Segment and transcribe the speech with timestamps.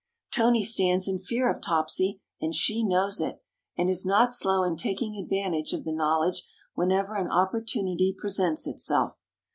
[0.31, 3.43] Tony stands in fear of Topsy, and she knows it,
[3.77, 6.43] and is not slow in taking advantage of the knowledge
[6.73, 9.19] whenever an opportunity presents itself.